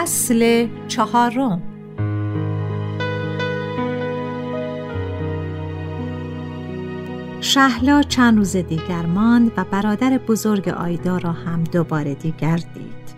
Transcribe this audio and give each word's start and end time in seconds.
فصل 0.00 0.68
چهارم 0.88 1.62
شهلا 7.40 8.02
چند 8.02 8.38
روز 8.38 8.56
دیگر 8.56 9.06
ماند 9.06 9.52
و 9.56 9.64
برادر 9.64 10.18
بزرگ 10.18 10.68
آیدا 10.68 11.18
را 11.18 11.32
هم 11.32 11.64
دوباره 11.64 12.14
دیگر 12.14 12.56
دید. 12.56 13.14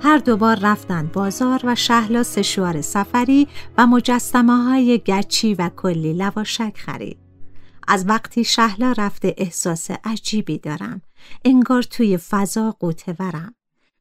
هر 0.00 0.18
دوبار 0.18 0.58
رفتند 0.62 1.12
بازار 1.12 1.60
و 1.64 1.74
شهلا 1.74 2.22
سشوار 2.22 2.80
سفری 2.80 3.48
و 3.78 3.86
مجسمه 3.86 4.56
های 4.64 4.98
گچی 4.98 5.54
و 5.54 5.70
کلی 5.76 6.12
لواشک 6.12 6.72
خرید. 6.76 7.18
از 7.88 8.08
وقتی 8.08 8.44
شهلا 8.44 8.94
رفته 8.98 9.34
احساس 9.38 9.90
عجیبی 10.04 10.58
دارم. 10.58 11.02
انگار 11.44 11.82
توی 11.82 12.16
فضا 12.16 12.70
قوته 12.80 13.16
ورم. 13.18 13.54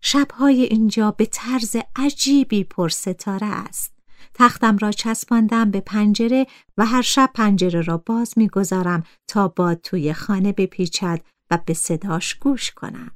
شبهای 0.05 0.63
اینجا 0.63 1.11
به 1.11 1.25
طرز 1.25 1.75
عجیبی 1.95 2.63
پر 2.63 2.89
ستاره 2.89 3.47
است. 3.47 3.93
تختم 4.33 4.77
را 4.77 4.91
چسباندم 4.91 5.71
به 5.71 5.81
پنجره 5.81 6.47
و 6.77 6.85
هر 6.85 7.01
شب 7.01 7.29
پنجره 7.33 7.81
را 7.81 7.97
باز 7.97 8.33
می‌گذارم 8.37 9.03
تا 9.27 9.47
باد 9.47 9.81
توی 9.81 10.13
خانه 10.13 10.51
بپیچد 10.51 11.21
و 11.51 11.59
به 11.65 11.73
صداش 11.73 12.35
گوش 12.35 12.71
کنم. 12.71 13.11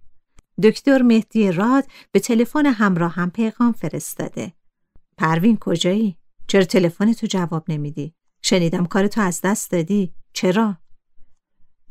دکتر 0.64 1.02
مهدی 1.02 1.52
راد 1.52 1.86
به 2.12 2.20
تلفن 2.20 2.66
همراه 2.66 3.14
هم 3.14 3.32
پیغام 3.32 3.72
فرستاده. 3.72 4.54
پروین 5.18 5.58
کجایی؟ 5.58 6.18
چرا 6.48 6.64
تلفن 6.64 7.14
تو 7.14 7.28
جواب 7.28 7.66
نمیدی؟ 7.68 8.14
شنیدم 8.42 8.86
کار 8.86 9.08
تو 9.08 9.22
از 9.22 9.42
دست 9.44 9.72
دادی. 9.72 10.14
چرا؟ 10.34 10.78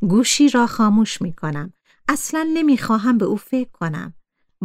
گوشی 0.01 0.49
را 0.49 0.67
خاموش 0.67 1.23
می 1.23 1.33
کنم. 1.33 1.73
اصلا 2.09 2.51
نمی‌خواهم 2.55 3.19
به 3.19 3.25
او 3.25 3.37
فکر 3.37 3.71
کنم. 3.71 4.15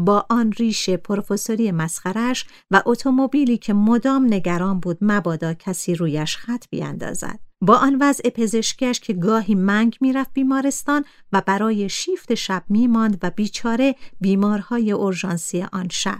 با 0.05 0.25
آن 0.29 0.51
ریش 0.51 0.89
پروفسوری 0.89 1.71
مسخرش 1.71 2.45
و 2.71 2.83
اتومبیلی 2.85 3.57
که 3.57 3.73
مدام 3.73 4.33
نگران 4.33 4.79
بود 4.79 4.97
مبادا 5.01 5.53
کسی 5.53 5.95
رویش 5.95 6.37
خط 6.37 6.65
بیاندازد. 6.69 7.39
با 7.61 7.75
آن 7.75 7.97
وضع 8.01 8.29
پزشکش 8.29 8.99
که 8.99 9.13
گاهی 9.13 9.55
منگ 9.55 9.97
می‌رفت 10.01 10.33
بیمارستان 10.33 11.05
و 11.31 11.41
برای 11.45 11.89
شیفت 11.89 12.33
شب 12.33 12.63
میماند 12.69 13.19
و 13.23 13.29
بیچاره 13.29 13.95
بیمارهای 14.21 14.91
اورژانسی 14.91 15.65
آن 15.71 15.87
شب. 15.91 16.19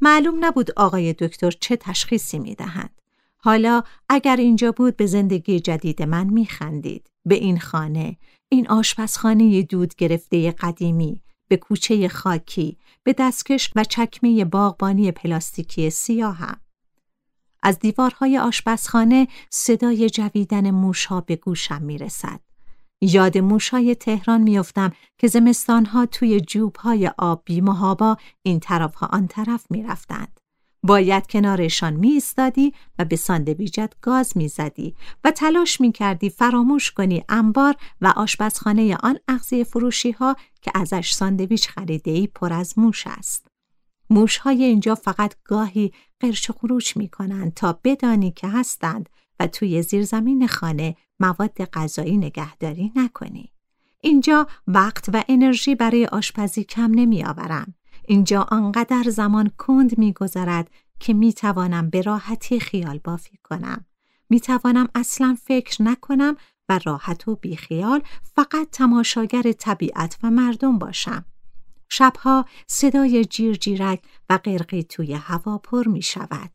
معلوم 0.00 0.44
نبود 0.44 0.70
آقای 0.70 1.12
دکتر 1.12 1.50
چه 1.50 1.76
تشخیصی 1.76 2.38
می‌دهند. 2.38 2.90
حالا 3.38 3.82
اگر 4.08 4.36
اینجا 4.36 4.72
بود 4.72 4.96
به 4.96 5.06
زندگی 5.06 5.60
جدید 5.60 6.02
من 6.02 6.26
میخندید. 6.26 7.10
به 7.24 7.34
این 7.34 7.60
خانه. 7.60 8.16
این 8.48 8.68
آشپزخانه 8.68 9.62
دود 9.62 9.94
گرفته 9.94 10.50
قدیمی. 10.52 11.22
به 11.48 11.56
کوچه 11.56 12.08
خاکی 12.08 12.78
به 13.02 13.12
دستکش 13.18 13.72
و 13.76 13.84
چکمه 13.84 14.44
باغبانی 14.44 15.12
پلاستیکی 15.12 15.90
سیاهم. 15.90 16.60
از 17.62 17.78
دیوارهای 17.78 18.38
آشپزخانه 18.38 19.28
صدای 19.50 20.10
جویدن 20.10 20.70
موشها 20.70 21.20
به 21.20 21.36
گوشم 21.36 21.82
می‌رسد. 21.82 22.40
یاد 23.00 23.38
موشهای 23.38 23.94
تهران 23.94 24.40
میافتم 24.40 24.92
که 25.18 25.26
زمستانها 25.26 26.06
توی 26.06 26.40
جوبهای 26.40 27.10
آب 27.18 27.42
بیمهابا 27.44 28.16
این 28.42 28.60
طرف 28.60 28.94
ها 28.94 29.06
آن 29.06 29.26
طرف 29.26 29.66
می‌رفتند. 29.70 30.37
باید 30.82 31.26
کنارشان 31.26 31.92
می 31.92 32.22
و 32.98 33.04
به 33.04 33.16
ساندویجت 33.16 33.92
گاز 34.02 34.36
می 34.36 34.48
زدی 34.48 34.94
و 35.24 35.30
تلاش 35.30 35.80
می 35.80 35.92
کردی 35.92 36.30
فراموش 36.30 36.90
کنی 36.90 37.24
انبار 37.28 37.74
و 38.00 38.12
آشپزخانه 38.16 38.96
آن 38.96 39.18
اغذیه 39.28 39.64
فروشی 39.64 40.10
ها 40.10 40.36
که 40.62 40.70
ازش 40.74 41.12
ساندویچ 41.12 41.68
خریده 41.68 42.10
ای 42.10 42.26
پر 42.26 42.52
از 42.52 42.78
موش 42.78 43.06
است. 43.06 43.46
موش 44.10 44.38
های 44.38 44.64
اینجا 44.64 44.94
فقط 44.94 45.34
گاهی 45.44 45.92
قرش 46.20 46.50
و 46.50 46.52
خروش 46.52 46.96
می 46.96 47.08
کنند 47.08 47.54
تا 47.54 47.80
بدانی 47.84 48.30
که 48.30 48.48
هستند 48.48 49.08
و 49.40 49.46
توی 49.46 49.82
زیرزمین 49.82 50.46
خانه 50.46 50.96
مواد 51.20 51.64
غذایی 51.64 52.16
نگهداری 52.16 52.92
نکنی. 52.96 53.52
اینجا 54.00 54.46
وقت 54.66 55.08
و 55.12 55.24
انرژی 55.28 55.74
برای 55.74 56.06
آشپزی 56.06 56.64
کم 56.64 56.90
نمی 56.94 57.24
آورم. 57.24 57.74
اینجا 58.08 58.46
آنقدر 58.50 59.10
زمان 59.10 59.50
کند 59.58 59.98
میگذرد 59.98 60.70
که 61.00 61.14
می‌توانم 61.14 61.90
به 61.90 62.02
راحتی 62.02 62.60
خیال 62.60 62.98
بافی 63.04 63.38
کنم. 63.44 63.84
می‌توانم 64.30 64.88
اصلا 64.94 65.36
فکر 65.44 65.82
نکنم 65.82 66.36
و 66.68 66.80
راحت 66.84 67.28
و 67.28 67.36
بیخیال 67.36 68.02
فقط 68.36 68.68
تماشاگر 68.72 69.52
طبیعت 69.52 70.18
و 70.22 70.30
مردم 70.30 70.78
باشم. 70.78 71.24
شبها 71.88 72.44
صدای 72.66 73.24
جیرجیرک 73.24 74.02
و 74.30 74.38
قرقی 74.44 74.82
توی 74.82 75.14
هوا 75.14 75.58
پر 75.58 75.88
می 75.88 76.02
شود. 76.02 76.50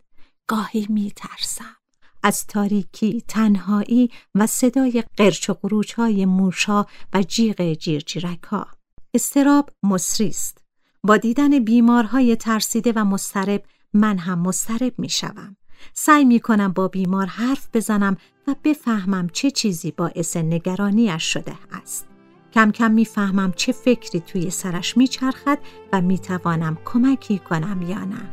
گاهی 0.47 0.87
می 0.89 1.11
ترسم. 1.15 1.75
از 2.23 2.47
تاریکی، 2.47 3.23
تنهایی 3.27 4.09
و 4.35 4.47
صدای 4.47 5.03
قرچ 5.17 5.49
و 5.49 5.53
قروچ 5.53 5.93
های 5.93 6.25
موشا 6.25 6.85
و 7.13 7.23
جیغ 7.23 7.73
جیرجیرک 7.73 8.43
ها. 8.43 8.67
استراب 9.13 9.69
مصریست. 9.83 10.62
با 11.07 11.17
دیدن 11.17 11.59
بیمارهای 11.59 12.35
ترسیده 12.35 12.93
و 12.95 13.05
مسترب 13.05 13.63
من 13.93 14.17
هم 14.17 14.39
مسترب 14.39 14.93
می 14.97 15.09
شوم. 15.09 15.55
سعی 15.93 16.25
می 16.25 16.39
کنم 16.39 16.71
با 16.71 16.87
بیمار 16.87 17.25
حرف 17.25 17.67
بزنم 17.73 18.17
و 18.47 18.55
بفهمم 18.63 19.29
چه 19.33 19.51
چیزی 19.51 19.91
باعث 19.91 20.37
نگرانیش 20.37 21.23
شده 21.23 21.53
است. 21.81 22.07
کم 22.53 22.71
کم 22.71 22.91
می‌فهمم 22.91 23.53
چه 23.55 23.71
فکری 23.71 24.19
توی 24.19 24.49
سرش 24.49 24.97
میچرخد 24.97 25.57
و 25.93 26.01
می‌توانم 26.01 26.77
کمکی 26.85 27.39
کنم 27.39 27.81
یا 27.81 28.03
نه. 28.05 28.29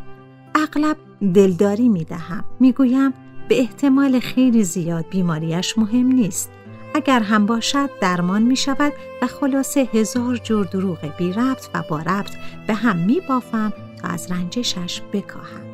اغلب 0.54 0.96
دلداری 1.34 1.88
می‌دهم. 1.88 2.44
می‌گویم 2.60 3.14
به 3.48 3.60
احتمال 3.60 4.20
خیلی 4.20 4.64
زیاد 4.64 5.08
بیماریش 5.10 5.78
مهم 5.78 6.06
نیست. 6.06 6.50
اگر 6.94 7.20
هم 7.20 7.46
باشد 7.46 7.90
درمان 8.00 8.42
می 8.42 8.56
شود 8.56 8.92
و 9.22 9.26
خلاصه 9.26 9.88
هزار 9.94 10.36
جور 10.36 10.66
دروغ 10.66 11.16
بی 11.18 11.32
ربط 11.32 11.68
و 11.74 11.82
با 11.88 11.98
ربط 11.98 12.32
به 12.66 12.74
هم 12.74 12.96
می 12.96 13.20
بافم 13.28 13.72
تا 14.02 14.08
از 14.08 14.32
رنجشش 14.32 15.02
بکاهم. 15.12 15.69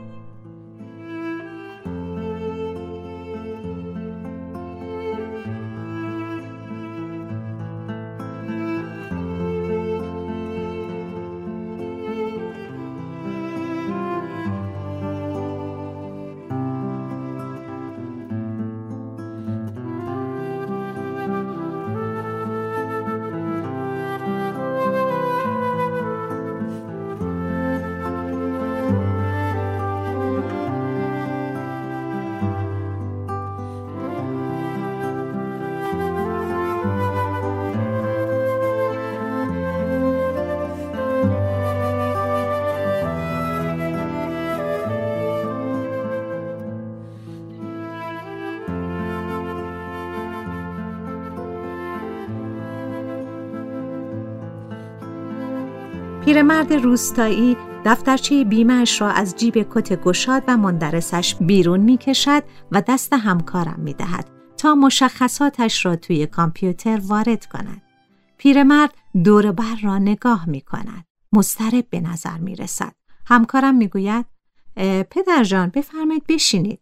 پیرمرد 56.26 56.72
روستایی 56.72 57.56
دفترچه 57.84 58.44
بیمهش 58.44 59.00
را 59.00 59.10
از 59.10 59.36
جیب 59.36 59.66
کت 59.74 60.02
گشاد 60.02 60.44
و 60.48 60.56
مندرسش 60.56 61.34
بیرون 61.34 61.80
می 61.80 61.98
کشد 61.98 62.42
و 62.72 62.82
دست 62.88 63.12
همکارم 63.12 63.80
می 63.80 63.94
دهد 63.94 64.30
تا 64.56 64.74
مشخصاتش 64.74 65.86
را 65.86 65.96
توی 65.96 66.26
کامپیوتر 66.26 67.00
وارد 67.02 67.46
کند. 67.46 67.82
پیرمرد 68.38 68.94
دور 69.24 69.52
بر 69.52 69.76
را 69.82 69.98
نگاه 69.98 70.48
می 70.48 70.60
کند. 70.60 71.04
مسترب 71.32 71.90
به 71.90 72.00
نظر 72.00 72.38
می 72.38 72.56
رسد. 72.56 72.92
همکارم 73.26 73.74
می 73.74 73.88
گوید 73.88 74.26
پدر 75.10 75.44
جان 75.44 75.68
بفرمایید 75.68 76.26
بشینید. 76.28 76.80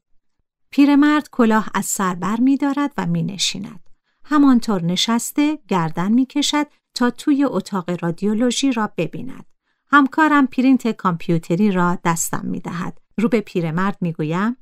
پیرمرد 0.71 1.29
کلاه 1.31 1.71
از 1.75 1.85
سر 1.85 2.15
بر 2.15 2.41
می 2.41 2.57
دارد 2.57 2.93
و 2.99 3.07
می 3.07 3.23
نشیند. 3.23 3.81
همانطور 4.25 4.83
نشسته 4.83 5.59
گردن 5.69 6.13
می 6.13 6.27
کشد 6.27 6.67
تا 6.95 7.11
توی 7.11 7.45
اتاق 7.45 8.05
رادیولوژی 8.05 8.73
را 8.73 8.93
ببیند. 8.97 9.45
همکارم 9.87 10.47
پرینت 10.47 10.89
کامپیوتری 10.89 11.71
را 11.71 11.99
دستم 12.05 12.47
می 12.47 12.61
دهد. 12.61 13.01
رو 13.19 13.29
به 13.29 13.41
پیرمرد 13.41 13.97
می 14.01 14.13
گویم 14.13 14.57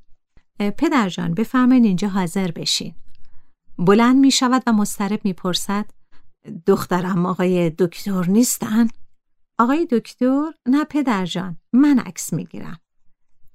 پدر 0.59 1.09
جان 1.09 1.33
بفرمایید 1.33 1.85
اینجا 1.85 2.07
حاضر 2.07 2.51
بشین. 2.51 2.95
بلند 3.77 4.17
می 4.17 4.31
شود 4.31 4.63
و 4.67 4.73
مسترب 4.73 5.19
می 5.23 5.33
پرسد 5.33 5.85
دخترم 6.67 7.25
آقای 7.25 7.69
دکتر 7.69 8.25
نیستن؟ 8.25 8.87
آقای 9.59 9.87
دکتر؟ 9.91 10.51
نه 10.65 10.83
پدر 10.83 11.25
جان 11.25 11.57
من 11.73 11.99
عکس 11.99 12.33
می 12.33 12.45
گیرم. 12.45 12.79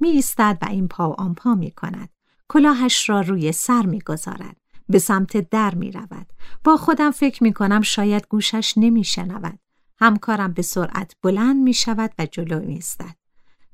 می 0.01 0.09
ایستد 0.09 0.59
و 0.63 0.67
این 0.69 0.89
پا 0.89 1.15
آن 1.19 1.35
پا 1.35 1.55
می 1.55 1.71
کند. 1.71 2.09
کلاهش 2.49 3.11
را 3.11 3.21
روی 3.21 3.53
سر 3.53 3.87
می 3.87 4.01
گذارد. 4.01 4.57
به 4.89 4.99
سمت 4.99 5.51
در 5.51 5.75
می 5.75 5.93
رود. 5.93 6.27
با 6.65 6.77
خودم 6.77 7.11
فکر 7.11 7.43
می 7.43 7.53
کنم 7.53 7.81
شاید 7.81 8.27
گوشش 8.29 8.75
نمی 8.77 9.05
شنود. 9.05 9.59
همکارم 10.01 10.53
به 10.53 10.63
سرعت 10.63 11.17
بلند 11.23 11.57
می 11.57 11.75
شود 11.75 12.11
و 12.19 12.27
جلو 12.27 12.61
می 12.61 12.77
استد. 12.77 13.15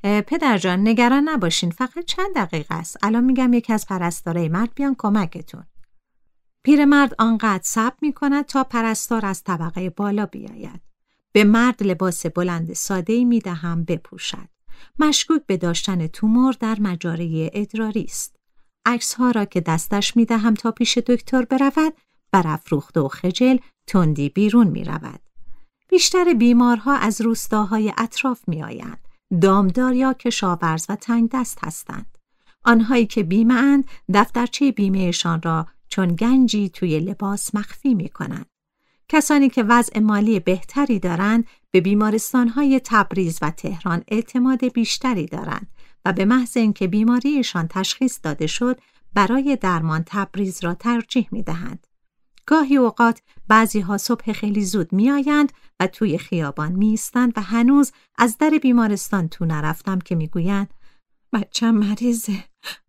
پدر 0.03 0.59
جان 0.59 0.89
نگران 0.89 1.29
نباشین 1.29 1.71
فقط 1.71 2.05
چند 2.07 2.35
دقیقه 2.37 2.75
است. 2.75 2.97
الان 3.03 3.25
میگم 3.25 3.53
یکی 3.53 3.73
از 3.73 3.87
پرستارای 3.87 4.49
مرد 4.49 4.75
بیان 4.75 4.95
کمکتون. 4.99 5.65
پیرمرد 6.63 7.15
آنقدر 7.19 7.63
صبر 7.65 7.97
می 8.03 8.13
کند 8.13 8.45
تا 8.45 8.65
پرستار 8.65 9.27
از 9.27 9.45
طبقه 9.45 9.91
بالا 9.91 10.27
بیاید. 10.27 10.81
به 11.33 11.45
مرد 11.45 11.83
لباس 11.83 12.27
بلند 12.27 12.73
ساده 12.73 13.25
می 13.25 13.39
دهم 13.39 13.85
بپوشد. 13.85 14.49
مشکوک 14.99 15.43
به 15.47 15.57
داشتن 15.57 16.07
تومور 16.07 16.55
در 16.61 16.81
مجاره 16.81 17.51
ادراری 17.53 18.05
است. 18.05 18.34
عکس 18.87 19.15
ها 19.15 19.31
را 19.31 19.45
که 19.45 19.61
دستش 19.61 20.17
می 20.17 20.25
دهم 20.25 20.55
تا 20.55 20.71
پیش 20.71 20.99
دکتر 20.99 21.45
برود 21.45 21.95
برافروخته 22.33 23.01
و 23.01 23.09
خجل 23.09 23.57
تندی 23.87 24.29
بیرون 24.29 24.67
می 24.67 24.85
رود. 24.85 25.21
بیشتر 25.89 26.35
بیمارها 26.35 26.95
از 26.97 27.21
روستاهای 27.21 27.93
اطراف 27.99 28.49
می 28.49 28.63
آیند. 28.63 29.09
دامدار 29.41 29.95
یا 29.95 30.13
کشاورز 30.13 30.87
و 30.89 30.97
تنگ 30.97 31.31
دست 31.33 31.59
هستند. 31.65 32.19
آنهایی 32.65 33.07
که 33.07 33.23
بیمه 33.23 33.55
اند 33.55 33.85
دفترچه 34.15 34.73
بیمهشان 34.73 35.43
را 35.43 35.67
چون 35.89 36.09
گنجی 36.09 36.69
توی 36.69 37.01
لباس 37.01 37.55
مخفی 37.55 37.95
می 37.95 38.09
کنند. 38.09 38.47
کسانی 39.09 39.49
که 39.49 39.63
وضع 39.63 39.99
مالی 39.99 40.41
بهتری 40.41 40.99
دارند 40.99 41.47
به 41.71 41.81
بیمارستانهای 41.81 42.81
تبریز 42.85 43.39
و 43.43 43.51
تهران 43.51 44.05
اعتماد 44.09 44.73
بیشتری 44.73 45.27
دارند 45.27 45.67
و 46.05 46.13
به 46.13 46.25
محض 46.25 46.57
اینکه 46.57 46.87
بیماریشان 46.87 47.69
تشخیص 47.69 48.19
داده 48.23 48.47
شد 48.47 48.81
برای 49.15 49.57
درمان 49.57 50.05
تبریز 50.07 50.65
را 50.65 50.75
ترجیح 50.75 51.29
می 51.33 51.43
دهند. 51.43 51.87
گاهی 52.47 52.77
اوقات 52.77 53.23
بعضی 53.49 53.81
ها 53.81 53.99
صبح 53.99 54.33
خیلی 54.33 54.65
زود 54.65 54.93
می 54.93 55.11
آیند 55.11 55.53
و 55.81 55.87
توی 55.87 56.19
خیابان 56.19 56.73
می 56.73 56.99
و 57.37 57.41
هنوز 57.41 57.93
از 58.19 58.39
در 58.39 58.51
بیمارستان 58.51 59.29
تو 59.29 59.45
نرفتم 59.45 59.99
که 59.99 60.15
می 60.15 60.29
گویند 60.29 60.75
بچم 61.33 61.71
مریضه 61.71 62.45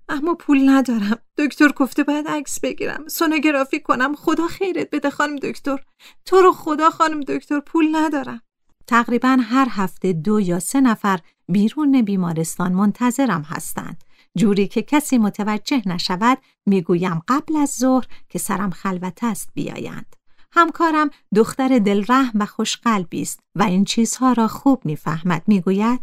اما 0.10 0.36
پول 0.36 0.70
ندارم. 0.70 1.18
دکتر 1.38 1.72
گفته 1.72 2.04
باید 2.04 2.28
عکس 2.28 2.60
بگیرم 2.60 3.08
سونوگرافی 3.08 3.80
کنم 3.80 4.16
خدا 4.16 4.48
خیرت 4.48 4.90
بده 4.92 5.10
خانم 5.10 5.36
دکتر. 5.36 5.78
تو 6.26 6.42
رو 6.42 6.52
خدا 6.52 6.90
خانم 6.90 7.20
دکتر 7.20 7.60
پول 7.60 7.96
ندارم. 7.96 8.42
تقریبا 8.88 9.38
هر 9.42 9.68
هفته 9.70 10.14
دو 10.14 10.40
یا 10.40 10.60
سه 10.60 10.82
نفر 10.82 11.20
بیرون 11.50 12.02
بیمارستان 12.02 12.74
منتظرم 12.74 13.42
هستند. 13.42 14.04
جوری 14.38 14.68
که 14.68 14.82
کسی 14.82 15.18
متوجه 15.18 15.82
نشود 15.86 16.38
می‌گویم 16.66 17.22
قبل 17.28 17.56
از 17.56 17.70
ظهر 17.70 18.06
که 18.30 18.40
سرم 18.40 18.70
خلوت 18.70 19.24
است 19.24 19.50
بیایند. 19.54 20.16
همکارم 20.52 21.10
دختر 21.36 21.80
دلرحم 21.80 22.32
و 22.40 22.46
خوشقلبی 22.46 23.22
است 23.22 23.40
و 23.56 23.64
این 23.64 23.86
چیزها 23.86 24.32
را 24.34 24.48
خوب 24.48 24.82
می‌فهمد. 24.86 25.44
می‌گوید 25.48 26.00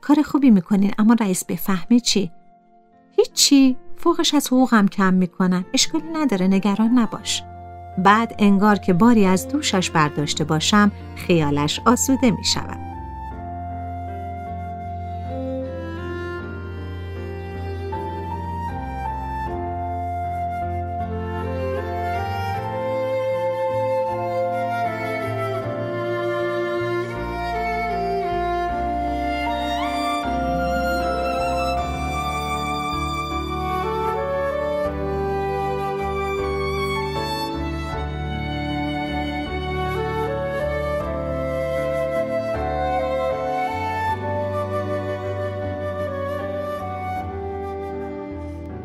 کار 0.00 0.22
خوبی 0.22 0.50
می‌کنین 0.50 0.92
اما 0.98 1.16
رئیس 1.20 1.44
بفهمه 1.44 2.00
چی؟ 2.00 2.30
هیچی 3.16 3.76
فوقش 3.96 4.34
از 4.34 4.46
حقوقم 4.46 4.86
کم 4.86 5.14
می‌کنن. 5.14 5.64
اشکالی 5.72 6.08
نداره 6.12 6.46
نگران 6.46 6.98
نباش. 6.98 7.42
بعد 7.98 8.34
انگار 8.38 8.76
که 8.76 8.92
باری 8.92 9.26
از 9.26 9.48
دوشش 9.48 9.90
برداشته 9.90 10.44
باشم 10.44 10.92
خیالش 11.16 11.80
آسوده 11.86 12.30
می 12.30 12.44
شود. 12.44 12.83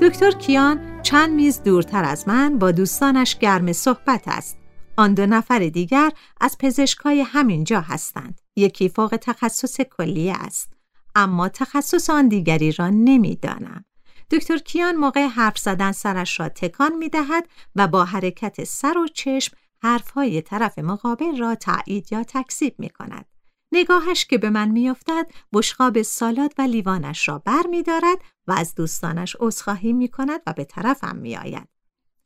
دکتر 0.02 0.32
کیان 0.32 1.02
چند 1.02 1.34
میز 1.34 1.64
دورتر 1.64 2.04
از 2.04 2.28
من 2.28 2.60
با 2.60 2.72
دوستانش 2.72 3.38
گرم 3.38 3.74
صحبت 3.74 4.24
است. 4.28 4.58
آن 4.98 5.14
دو 5.14 5.26
نفر 5.26 5.60
دیگر 5.60 6.12
از 6.42 6.58
پزشکای 6.58 7.22
همینجا 7.22 7.82
هستند. 7.82 8.42
یکی 8.56 8.90
فوق 8.90 9.18
تخصص 9.22 9.82
کلیه 9.82 10.34
است. 10.34 10.74
اما 11.16 11.50
تخصص 11.50 12.10
آن 12.10 12.28
دیگری 12.28 12.72
را 12.72 12.90
نمی‌دانم. 12.90 13.86
دکتر 14.32 14.58
کیان 14.58 14.96
موقع 14.96 15.28
حرف 15.28 15.58
زدن 15.58 15.92
سرش 15.92 16.40
را 16.40 16.50
تکان 16.50 16.96
می 16.98 17.10
دهد 17.10 17.48
و 17.76 17.88
با 17.88 18.06
حرکت 18.06 18.64
سر 18.64 18.98
و 18.98 19.08
چشم 19.08 19.58
حرفهای 19.84 20.42
طرف 20.42 20.80
مقابل 20.80 21.38
را 21.38 21.56
تایید 21.56 22.12
یا 22.12 22.24
تکذیب 22.24 22.76
می 22.78 22.90
کند. 22.90 23.26
نگاهش 23.72 24.26
که 24.26 24.38
به 24.38 24.50
من 24.50 24.70
میافتد 24.70 25.32
بشقاب 25.54 26.02
سالاد 26.02 26.54
و 26.58 26.62
لیوانش 26.62 27.30
را 27.30 27.40
بر 27.40 27.64
می 27.70 27.84
دارد 27.84 28.18
و 28.48 28.52
از 28.52 28.76
دوستانش 28.76 29.36
عذرخواهی 29.40 29.94
می 29.94 30.08
کند 30.08 30.42
و 30.48 30.54
به 30.54 30.64
طرفم 30.66 31.16
می 31.16 31.38
آید. 31.38 31.68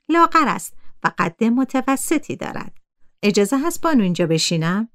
لاغر 0.10 0.48
است 0.48 0.74
و 1.04 1.12
قد 1.18 1.44
متوسطی 1.44 2.36
دارد. 2.36 2.78
اجازه 3.24 3.58
هست 3.60 3.82
بانو 3.82 4.04
اینجا 4.04 4.28
بشینم؟ 4.28 4.90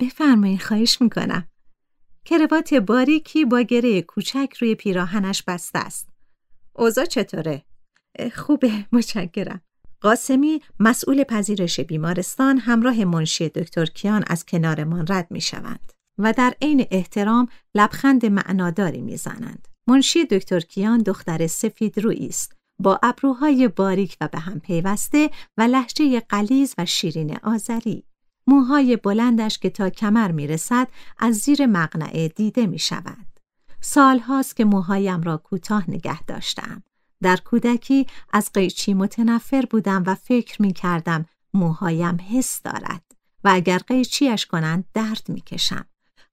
بفرمایید 0.00 0.62
خواهش 0.62 1.00
می‌کنم. 1.00 1.48
کروات 2.24 2.74
باریکی 2.74 3.44
با 3.44 3.60
گره 3.60 4.02
کوچک 4.02 4.54
روی 4.60 4.74
پیراهنش 4.74 5.42
بسته 5.42 5.78
است. 5.78 6.08
اوضاع 6.72 7.04
چطوره؟ 7.04 7.64
خوبه 8.34 8.86
متشکرم. 8.92 9.60
قاسمی 10.00 10.62
مسئول 10.80 11.24
پذیرش 11.24 11.80
بیمارستان 11.80 12.58
همراه 12.58 13.04
منشی 13.04 13.48
دکتر 13.48 13.86
کیان 13.86 14.24
از 14.26 14.46
کنارمان 14.46 15.06
رد 15.08 15.26
می 15.30 15.40
شوند 15.40 15.92
و 16.18 16.32
در 16.32 16.54
عین 16.62 16.86
احترام 16.90 17.48
لبخند 17.74 18.26
معناداری 18.26 19.00
می 19.00 19.16
زنند. 19.16 19.68
منشی 19.86 20.24
دکتر 20.24 20.60
کیان 20.60 20.98
دختر 20.98 21.46
سفید 21.46 21.98
روی 21.98 22.26
است 22.26 22.56
با 22.78 23.00
ابروهای 23.02 23.68
باریک 23.68 24.16
و 24.20 24.28
به 24.28 24.38
هم 24.38 24.60
پیوسته 24.60 25.30
و 25.56 25.62
لحجه 25.62 26.20
قلیز 26.20 26.74
و 26.78 26.86
شیرین 26.86 27.36
آذری. 27.42 28.04
موهای 28.46 28.96
بلندش 28.96 29.58
که 29.58 29.70
تا 29.70 29.90
کمر 29.90 30.30
می 30.32 30.46
رسد 30.46 30.88
از 31.18 31.36
زیر 31.36 31.66
مقنعه 31.66 32.28
دیده 32.28 32.66
می 32.66 32.78
شود. 32.78 33.26
سال 33.80 34.18
هاست 34.18 34.56
که 34.56 34.64
موهایم 34.64 35.22
را 35.22 35.36
کوتاه 35.36 35.90
نگه 35.90 36.22
داشتم. 36.22 36.82
در 37.22 37.36
کودکی 37.36 38.06
از 38.32 38.50
قیچی 38.54 38.94
متنفر 38.94 39.66
بودم 39.70 40.02
و 40.06 40.14
فکر 40.14 40.62
می 40.62 40.72
کردم 40.72 41.26
موهایم 41.54 42.18
حس 42.30 42.62
دارد 42.62 43.02
و 43.44 43.50
اگر 43.52 43.78
قیچیش 43.78 44.46
کنند 44.46 44.84
درد 44.94 45.22
می 45.28 45.40
کشم. 45.40 45.86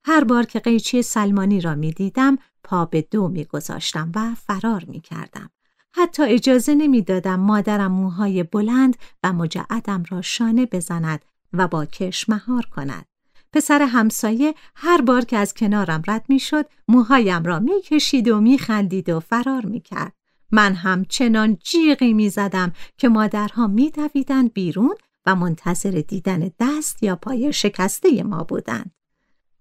هر 0.04 0.24
بار 0.24 0.44
که 0.46 0.60
قیچی 0.60 1.02
سلمانی 1.02 1.60
را 1.60 1.74
می 1.74 1.92
دیدم 1.92 2.38
پا 2.64 2.84
به 2.84 3.02
دو 3.10 3.28
می 3.28 3.44
گذاشتم 3.44 4.12
و 4.14 4.34
فرار 4.34 4.84
می 4.84 5.00
کردم. 5.00 5.50
حتی 5.94 6.22
اجازه 6.22 6.74
نمی 6.74 7.02
دادم 7.02 7.40
مادرم 7.40 7.92
موهای 7.92 8.42
بلند 8.42 8.96
و 9.22 9.32
مجعدم 9.32 10.02
را 10.08 10.22
شانه 10.22 10.66
بزند 10.66 11.24
و 11.52 11.68
با 11.68 11.84
کش 11.86 12.28
مهار 12.28 12.66
کند. 12.66 13.06
پسر 13.52 13.82
همسایه 13.82 14.54
هر 14.74 15.00
بار 15.00 15.24
که 15.24 15.36
از 15.36 15.54
کنارم 15.54 16.02
رد 16.06 16.24
می 16.28 16.38
شد 16.38 16.66
موهایم 16.88 17.44
را 17.44 17.58
می 17.58 17.82
کشید 17.82 18.28
و 18.28 18.40
می 18.40 18.58
خندید 18.58 19.08
و 19.08 19.20
فرار 19.20 19.66
می 19.66 19.80
کرد. 19.80 20.17
من 20.52 20.74
هم 20.74 21.04
چنان 21.04 21.56
جیغی 21.64 22.12
می 22.12 22.30
زدم 22.30 22.72
که 22.96 23.08
مادرها 23.08 23.66
می 23.66 23.90
دویدن 23.90 24.48
بیرون 24.48 24.94
و 25.26 25.34
منتظر 25.34 25.90
دیدن 26.08 26.50
دست 26.60 27.02
یا 27.02 27.16
پای 27.16 27.52
شکسته 27.52 28.22
ما 28.22 28.44
بودند. 28.44 28.90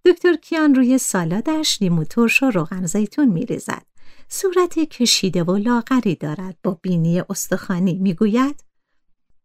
دکتر 0.05 0.35
کیان 0.35 0.75
روی 0.75 0.97
سالادش 0.97 1.81
لیمو 1.81 2.03
ترش 2.03 2.43
و 2.43 2.45
روغن 2.45 2.85
زیتون 2.85 3.27
می 3.27 3.45
ریزد. 3.45 3.85
صورت 4.29 4.79
کشیده 4.79 5.43
و 5.43 5.57
لاغری 5.57 6.15
دارد 6.15 6.57
با 6.63 6.79
بینی 6.81 7.19
استخوانی 7.19 7.93
می‌گوید 7.93 8.63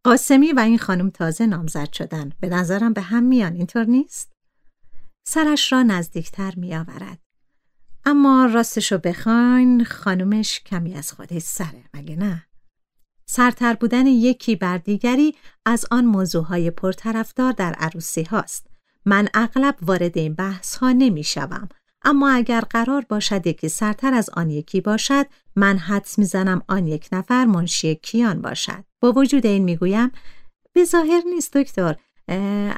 قاسمی 0.05 0.53
و 0.53 0.61
این 0.61 0.79
خانم 0.79 1.11
تازه 1.11 1.47
نامزد 1.47 1.93
شدن 1.93 2.33
به 2.41 2.49
نظرم 2.49 2.93
به 2.93 3.01
هم 3.01 3.23
میان 3.23 3.55
اینطور 3.55 3.85
نیست 3.85 4.33
سرش 5.25 5.73
را 5.73 5.83
نزدیکتر 5.83 6.55
میآورد 6.57 7.22
اما 8.05 8.47
راستشو 8.47 8.99
بخواین 8.99 9.85
خانمش 9.85 10.61
کمی 10.61 10.95
از 10.95 11.13
خودش 11.13 11.43
سره 11.43 11.85
مگه 11.95 12.17
نه؟ 12.17 12.47
سرتر 13.27 13.75
بودن 13.75 14.07
یکی 14.07 14.57
بر 14.57 14.79
دیگری 14.79 15.35
از 15.67 15.87
آن 15.91 16.05
موضوعهای 16.05 16.71
پرطرفدار 16.71 17.53
در 17.53 17.73
عروسی 17.73 18.23
هاست. 18.23 18.67
من 19.05 19.29
اغلب 19.35 19.77
وارد 19.83 20.19
این 20.19 20.35
بحث 20.35 20.77
ها 20.77 20.93
نمی 20.93 21.25
شوم 21.25 21.69
اما 22.05 22.31
اگر 22.31 22.61
قرار 22.61 23.07
باشد 23.09 23.47
یکی 23.47 23.69
سرتر 23.69 24.15
از 24.15 24.31
آن 24.31 24.51
یکی 24.51 24.81
باشد 24.81 25.27
من 25.57 25.79
حدس 25.79 26.19
می‌زنم 26.19 26.63
آن 26.69 26.87
یک 26.87 27.09
نفر 27.13 27.45
منشی 27.45 27.95
کیان 27.95 28.43
باشد. 28.43 28.85
با 29.01 29.13
وجود 29.13 29.47
این 29.47 29.65
می‌گویم 29.65 30.13
به 30.73 30.85
ظاهر 30.85 31.23
نیست 31.35 31.57
دکتر. 31.57 31.97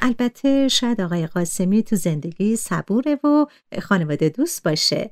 البته 0.01 0.67
شاید 0.67 1.01
آقای 1.01 1.27
قاسمی 1.27 1.83
تو 1.83 1.95
زندگی 1.95 2.55
صبوره 2.55 3.15
و 3.15 3.45
خانواده 3.81 4.29
دوست 4.29 4.63
باشه. 4.63 5.11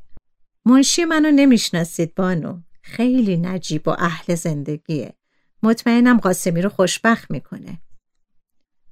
منشی 0.66 1.06
منو 1.06 1.32
نمی‌شناسید 1.32 2.16
بانو. 2.16 2.62
خیلی 2.82 3.38
نجیب 3.38 3.88
و 3.88 3.92
اهل 4.00 4.36
زندگیه. 4.36 5.14
مطمئنم 5.64 6.18
قاسمی 6.18 6.62
رو 6.62 6.70
خوشبخت 6.70 7.32
می‌کنه. 7.32 7.82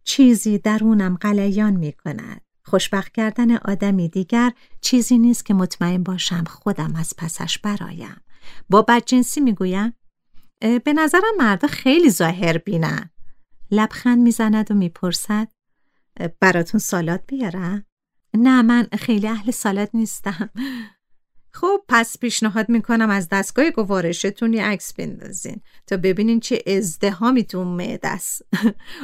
چیزی 0.03 0.57
درونم 0.57 1.17
قلیان 1.21 1.73
می‌کند. 1.73 2.41
خوشبخت 2.63 3.11
کردن 3.11 3.55
آدمی 3.55 4.09
دیگر 4.09 4.51
چیزی 4.81 5.17
نیست 5.17 5.45
که 5.45 5.53
مطمئن 5.53 6.03
باشم 6.03 6.43
خودم 6.43 6.95
از 6.95 7.13
پسش 7.17 7.57
برایم. 7.57 8.21
با 8.69 8.81
بدجنسی 8.81 9.41
می‌گویم؟ 9.41 9.93
به 10.59 10.93
نظرم 10.95 11.37
مردا 11.37 11.67
خیلی 11.67 12.09
ظاهر 12.09 12.57
بینن 12.57 13.09
لبخند 13.71 14.19
می‌زند 14.19 14.71
و 14.71 14.73
می‌پرسد 14.73 15.47
براتون 16.39 16.79
سالات 16.79 17.21
بیارم؟ 17.27 17.85
نه 18.33 18.61
من 18.61 18.87
خیلی 18.99 19.27
اهل 19.27 19.51
سالات 19.51 19.89
نیستم. 19.93 20.49
خب 21.53 21.81
پس 21.87 22.17
پیشنهاد 22.17 22.69
می‌کنم 22.69 23.09
از 23.09 23.29
دستگاه 23.29 23.69
گوارشتون 23.69 24.53
یه 24.53 24.65
عکس 24.65 24.93
بندازین 24.93 25.61
تا 25.87 25.97
ببینین 25.97 26.39
چه 26.39 26.63
ازدهامی 26.67 27.43
تو 27.43 27.63
معده 27.63 28.07
است 28.07 28.41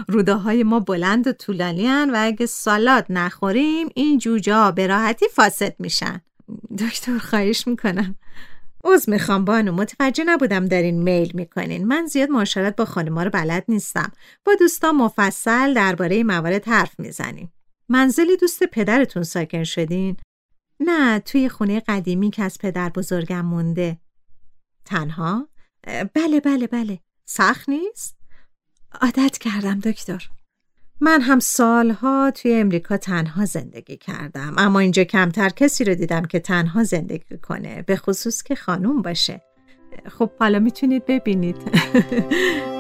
روده 0.08 0.34
های 0.34 0.64
ما 0.64 0.80
بلند 0.80 1.28
و 1.28 1.32
طولانی 1.32 1.88
و 1.88 2.16
اگه 2.18 2.46
سالات 2.46 3.06
نخوریم 3.10 3.90
این 3.96 4.18
جوجه 4.18 4.72
به 4.72 4.88
راحتی 4.88 5.26
فاسد 5.34 5.76
میشن. 5.80 6.22
دکتر 6.80 7.18
خواهش 7.18 7.68
می‌کنم. 7.68 8.16
عوض 8.88 9.10
می‌خوام 9.10 9.46
بانو 9.46 9.72
متوجه 9.72 10.24
نبودم 10.24 10.66
دارین 10.66 11.04
میل 11.04 11.32
می‌کنین. 11.34 11.88
من 11.88 12.06
زیاد 12.06 12.30
معاشرت 12.30 12.76
با 12.76 12.86
خانما 12.86 13.24
رو 13.24 13.30
بلد 13.30 13.66
نیستم. 13.68 14.12
با 14.46 14.56
دوستان 14.60 14.96
مفصل 14.96 15.74
درباره 15.74 16.24
موارد 16.24 16.68
حرف 16.68 17.00
می‌زنیم. 17.00 17.54
منزلی 17.90 18.38
دوست 18.38 18.64
پدرتون 18.64 19.24
ساکن 19.24 19.64
شدین؟ 19.64 20.18
نه 20.80 21.20
توی 21.20 21.50
خونه 21.50 21.80
قدیمی 21.80 22.32
که 22.32 22.44
از 22.44 22.58
پدر 22.58 22.90
بزرگم 22.90 23.46
مونده. 23.46 23.98
تنها؟ 24.86 25.48
بله 26.14 26.40
بله 26.40 26.68
بله. 26.68 27.00
سخت 27.26 27.70
نیست؟ 27.70 28.18
عادت 29.02 29.38
کردم 29.38 29.80
دکتر. 29.80 30.30
من 31.02 31.22
هم 31.22 31.40
سالها 31.40 32.32
توی 32.32 32.54
امریکا 32.54 32.98
تنها 32.98 33.46
زندگی 33.46 33.98
کردم 33.98 34.54
اما 34.58 34.80
اینجا 34.80 35.04
کمتر 35.04 35.50
کسی 35.50 35.84
رو 35.84 35.96
دیدم 35.96 36.26
که 36.26 36.40
تنها 36.40 36.84
زندگی 36.84 37.38
کنه 37.38 37.82
به 37.82 37.96
خصوص 37.96 38.44
که 38.44 38.56
خانوم 38.56 39.02
باشه. 39.02 39.42
خب 40.20 40.30
حالا 40.40 40.60
می‌تونید 40.60 41.06
ببینید. 41.06 41.58